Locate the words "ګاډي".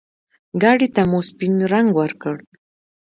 0.61-0.87